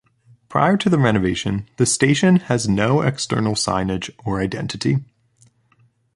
Prior 0.49 0.77
to 0.77 0.89
the 0.89 0.97
renovation, 0.97 1.69
the 1.77 1.85
station 1.85 2.37
has 2.37 2.67
no 2.67 3.01
external 3.01 3.53
signage 3.53 4.09
or 4.25 4.41
identity. 4.41 4.97